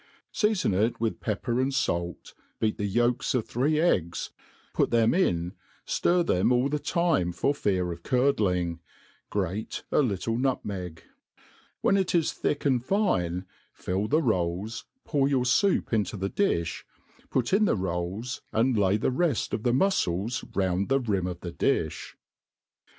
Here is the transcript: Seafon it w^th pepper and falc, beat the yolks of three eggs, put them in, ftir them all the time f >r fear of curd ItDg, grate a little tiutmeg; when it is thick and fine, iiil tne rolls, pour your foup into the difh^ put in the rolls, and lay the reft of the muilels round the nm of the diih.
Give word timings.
Seafon 0.33 0.73
it 0.73 0.95
w^th 0.95 1.19
pepper 1.19 1.61
and 1.61 1.71
falc, 1.71 2.33
beat 2.59 2.77
the 2.79 2.87
yolks 2.87 3.35
of 3.35 3.45
three 3.47 3.79
eggs, 3.79 4.31
put 4.73 4.89
them 4.89 5.13
in, 5.13 5.53
ftir 5.85 6.25
them 6.25 6.51
all 6.51 6.69
the 6.69 6.79
time 6.79 7.29
f 7.29 7.45
>r 7.45 7.53
fear 7.53 7.91
of 7.91 8.01
curd 8.01 8.37
ItDg, 8.37 8.79
grate 9.29 9.83
a 9.91 10.01
little 10.01 10.39
tiutmeg; 10.39 11.01
when 11.81 11.97
it 11.97 12.15
is 12.15 12.33
thick 12.33 12.65
and 12.65 12.83
fine, 12.83 13.45
iiil 13.77 14.09
tne 14.09 14.21
rolls, 14.23 14.85
pour 15.05 15.27
your 15.29 15.43
foup 15.45 15.93
into 15.93 16.17
the 16.17 16.31
difh^ 16.31 16.81
put 17.29 17.53
in 17.53 17.65
the 17.65 17.75
rolls, 17.75 18.41
and 18.51 18.75
lay 18.75 18.97
the 18.97 19.11
reft 19.11 19.53
of 19.53 19.61
the 19.61 19.71
muilels 19.71 20.43
round 20.55 20.89
the 20.89 20.99
nm 20.99 21.29
of 21.29 21.41
the 21.41 21.51
diih. 21.51 22.15